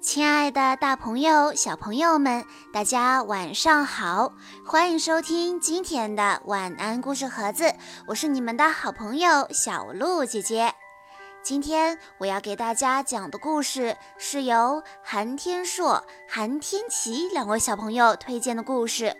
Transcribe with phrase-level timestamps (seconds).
[0.00, 4.32] 亲爱的，大朋友、小朋友们，大家晚上好！
[4.64, 7.74] 欢迎收听今天的晚安故事盒子，
[8.06, 10.72] 我是你们的好朋友小鹿姐姐。
[11.42, 19.16] 今天我要给大家讲的故事是由韩天硕、韩天琪两位小朋友推荐的故事，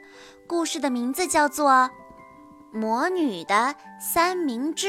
[0.47, 1.71] 故事的名字叫做
[2.73, 4.87] 《魔女的三明治》。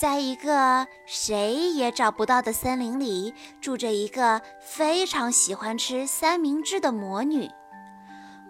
[0.00, 7.50] 在一个谁也找不到的森林里，住着一个非常喜欢吃三明治的魔女。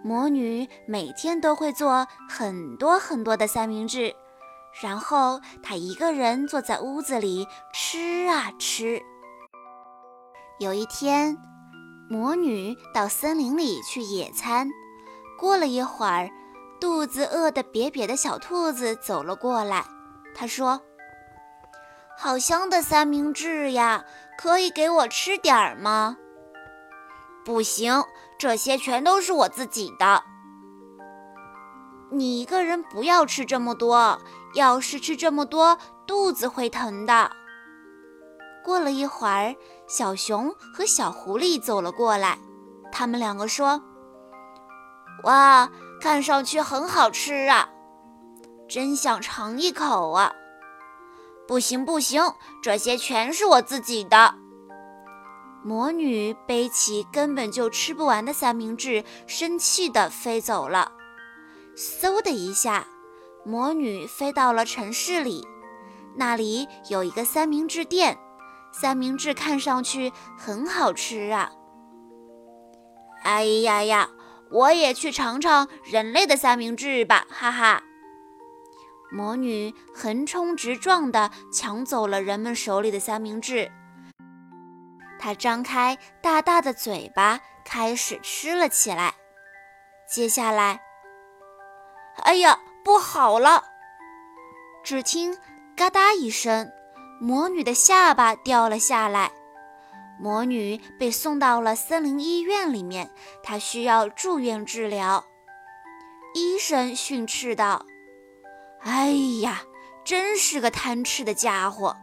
[0.01, 4.15] 魔女每天都会做很多很多的三明治，
[4.81, 9.01] 然后她一个人坐在屋子里吃啊吃。
[10.57, 11.37] 有一天，
[12.09, 14.69] 魔女到森林里去野餐，
[15.37, 16.29] 过了一会儿，
[16.79, 19.85] 肚子饿得瘪瘪的小兔子走了过来，
[20.33, 20.81] 它说。
[22.23, 24.05] 好香的三明治呀，
[24.37, 26.17] 可以给我吃点儿吗？
[27.43, 28.03] 不行，
[28.37, 30.21] 这些全都是我自己的。
[32.11, 34.21] 你一个人不要吃这么多，
[34.53, 37.31] 要是吃这么多，肚子会疼的。
[38.63, 39.55] 过了一会儿，
[39.87, 42.37] 小熊和小狐狸走了过来，
[42.91, 43.81] 他们两个说
[45.25, 45.67] ：“哇，
[45.99, 47.67] 看上去很好吃啊，
[48.69, 50.31] 真想尝一口啊！”
[51.51, 52.23] 不行不行，
[52.63, 54.35] 这些全是我自己的。
[55.65, 60.93] 魔女背起根本就吃不完的三明治，生气地飞走了。
[61.75, 62.87] 嗖的一下，
[63.43, 65.45] 魔女飞到了城市里，
[66.15, 68.17] 那里有一个三明治店，
[68.71, 71.51] 三明治看上去很好吃啊！
[73.23, 74.09] 哎呀呀，
[74.51, 77.83] 我也去尝尝人类的三明治吧，哈哈！
[79.11, 83.69] 魔女横冲直撞地抢走了人们手里的三明治，
[85.19, 89.13] 她张开大大的嘴巴，开始吃了起来。
[90.07, 90.81] 接下来，
[92.23, 93.65] 哎呀，不好了！
[94.81, 95.37] 只听
[95.75, 96.71] “嘎哒”一声，
[97.19, 99.31] 魔女的下巴掉了下来。
[100.19, 103.09] 魔女被送到了森林医院里面，
[103.43, 105.25] 她需要住院治疗。
[106.33, 107.85] 医生训斥道。
[108.83, 109.11] 哎
[109.41, 109.61] 呀，
[110.03, 111.95] 真是个贪吃的家伙！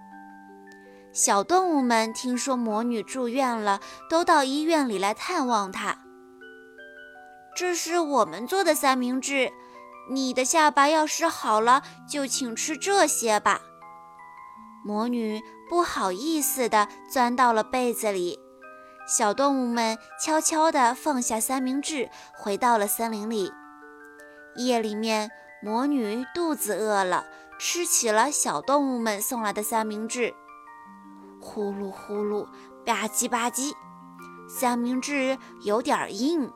[1.13, 5.99] 小动物们听说魔女住院了，都到医院里来探望她。
[7.57, 9.51] 这是我们做的三明治，
[10.13, 13.61] 你的下巴要是好了，就请吃这些吧。
[14.85, 18.39] 魔女不好意思地钻到了被子里。
[19.09, 23.51] 小动物们悄悄地放下三明治，回到了森林里。
[24.55, 25.29] 夜里面。
[25.61, 27.27] 魔女肚子饿了，
[27.59, 30.33] 吃起了小动物们送来的三明治。
[31.41, 32.47] 呼噜呼噜，
[32.87, 33.73] 吧唧吧唧，
[34.49, 36.53] 三明治有点硬，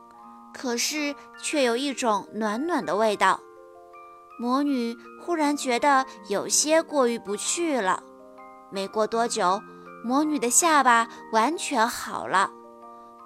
[0.53, 3.41] 可是却有一种暖暖的味道。
[4.39, 8.01] 魔女忽然觉得有些过意不去了。
[8.71, 9.61] 没过多久，
[10.05, 12.49] 魔女的下巴完全好了，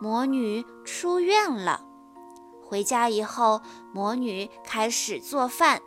[0.02, 1.82] 魔女出院了。
[2.68, 3.62] 回家以后，
[3.94, 5.82] 魔女开始做饭。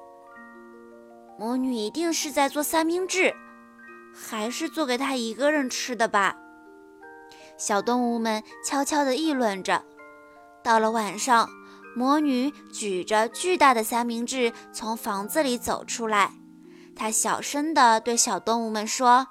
[1.38, 3.34] 魔女一定是在做三明治，
[4.14, 6.36] 还是做给她一个人吃的吧？
[7.58, 9.84] 小动物们悄悄地议论着。
[10.64, 11.50] 到了晚上，
[11.94, 16.32] 魔女举着巨大的三明治从房子里走出来，
[16.96, 19.26] 她小声地对小动物们说：“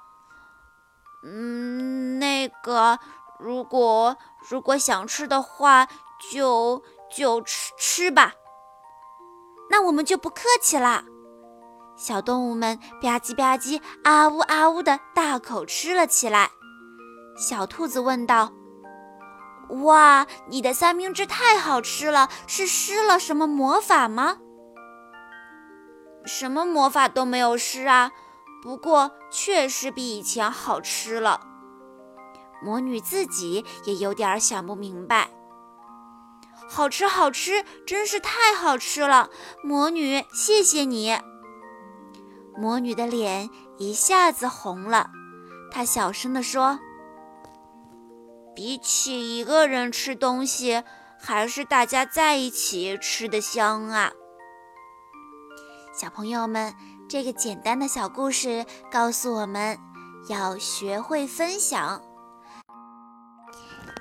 [1.26, 3.00] 嗯，那个，
[3.40, 4.16] 如果
[4.48, 5.88] 如果想吃的话，
[6.32, 6.80] 就……”
[7.10, 8.34] 就吃吃吧，
[9.68, 11.04] 那我们就不客气啦。
[11.96, 16.50] 小动物们吧唧吧唧、啊呜啊呜的大口吃了起来。
[17.36, 18.52] 小兔子问道
[19.84, 24.38] ：“哇，你的三明治太好吃了，是施了什么魔法吗
[26.24, 28.12] ？”“什么魔法都没有施啊，
[28.62, 31.40] 不过确实比以前好吃了。”
[32.62, 35.30] 魔女自己也有点想不明白。
[36.68, 39.30] 好吃，好吃，真是太好吃了！
[39.62, 41.18] 魔女，谢谢你。
[42.56, 43.48] 魔女的脸
[43.78, 45.10] 一下子红了，
[45.70, 46.78] 她小声地说
[48.54, 50.82] ：“比起一个人吃东西，
[51.18, 54.12] 还是大家在一起吃的香啊！”
[55.92, 56.74] 小朋友们，
[57.08, 59.78] 这个简单的小故事告诉我们
[60.28, 62.00] 要学会分享。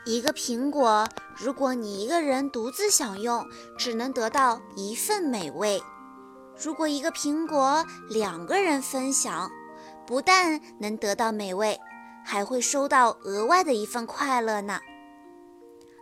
[0.09, 1.07] 一个苹果，
[1.37, 3.47] 如果你一个人独自享用，
[3.77, 5.79] 只能得到一份美味；
[6.57, 9.51] 如果一个苹果两个人分享，
[10.07, 11.79] 不但能得到美味，
[12.25, 14.79] 还会收到额外的一份快乐呢。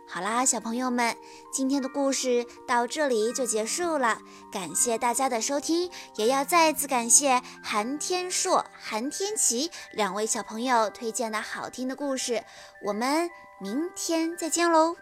[0.08, 1.14] 好啦，小朋友们，
[1.52, 4.16] 今天的故事到这里就结束了。
[4.50, 12.42] 感谢大家的收听，也要再次感谢韩天硕、韩天琪两位小朋友推荐的好听的故事。
[12.86, 13.28] 我们
[13.60, 14.96] 明天再见喽！